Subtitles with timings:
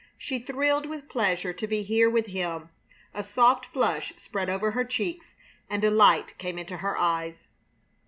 [0.17, 2.69] She thrilled with pleasure to be here with him;
[3.13, 5.35] a soft flush spread over her cheeks
[5.69, 7.47] and a light came into her eyes.